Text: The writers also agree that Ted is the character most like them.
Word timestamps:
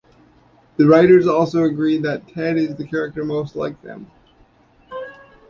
The 0.77 0.87
writers 0.87 1.27
also 1.27 1.61
agree 1.61 1.99
that 1.99 2.27
Ted 2.27 2.57
is 2.57 2.73
the 2.75 2.87
character 2.87 3.23
most 3.23 3.55
like 3.55 3.79
them. 3.83 4.09